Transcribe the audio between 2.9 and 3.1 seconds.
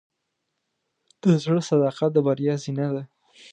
ده.